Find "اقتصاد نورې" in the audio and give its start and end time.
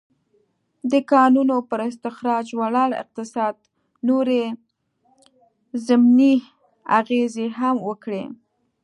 3.03-4.43